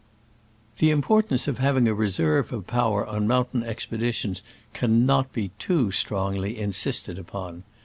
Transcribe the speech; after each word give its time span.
The 0.79 0.89
importance 0.89 1.47
of 1.47 1.59
having 1.59 1.87
a 1.87 1.93
reserve 1.93 2.51
of 2.51 2.65
power 2.65 3.05
on 3.05 3.27
mountain 3.27 3.61
expeditions 3.61 4.41
can 4.73 5.05
not 5.05 5.31
be 5.31 5.51
too 5.59 5.91
strongly 5.91 6.57
insisted 6.57 7.19
upon. 7.19 7.61